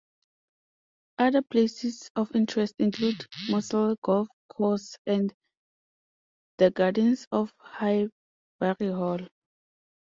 Other 1.19 1.43
places 1.43 2.09
of 2.15 2.35
interest 2.35 2.73
include 2.79 3.27
Moseley 3.49 3.97
Golf 4.01 4.29
Course 4.49 4.97
and 5.05 5.31
the 6.57 6.71
gardens 6.71 7.27
of 7.31 7.53
Highbury 7.59 8.09
Hall. 8.91 9.19